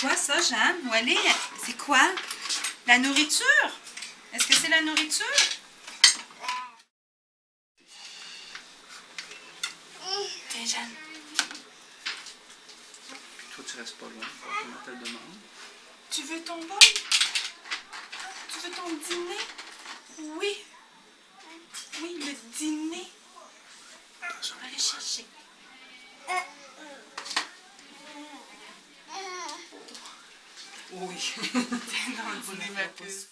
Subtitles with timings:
[0.00, 0.76] Quoi ça, Jeanne?
[0.88, 1.34] Où elle est?
[1.64, 2.00] C'est quoi?
[2.86, 3.70] La nourriture?
[4.32, 5.26] Est-ce que c'est la nourriture?
[10.50, 10.94] Tiens, Jeanne.
[13.54, 14.26] Toi, tu restes pas loin.
[14.60, 15.36] Comment te le demande?
[16.10, 16.78] Tu veux ton bol?
[18.52, 19.42] Tu veux ton dîner?
[20.18, 20.64] Oui.
[22.02, 23.10] Oui, le dîner.
[24.42, 25.26] Je vais aller chercher.
[30.92, 31.34] Oui.
[31.52, 33.28] T'es dans le dîner, ma puce.